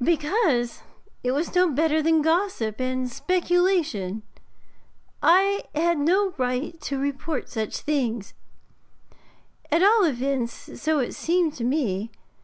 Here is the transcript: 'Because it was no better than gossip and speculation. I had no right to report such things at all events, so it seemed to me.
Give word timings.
'Because 0.00 0.84
it 1.24 1.32
was 1.32 1.52
no 1.56 1.68
better 1.68 2.00
than 2.00 2.22
gossip 2.22 2.80
and 2.80 3.10
speculation. 3.10 4.22
I 5.20 5.64
had 5.74 5.98
no 5.98 6.32
right 6.38 6.80
to 6.82 6.96
report 6.96 7.48
such 7.48 7.78
things 7.78 8.34
at 9.72 9.82
all 9.82 10.04
events, 10.04 10.80
so 10.80 11.00
it 11.00 11.12
seemed 11.16 11.54
to 11.54 11.64
me. 11.64 12.12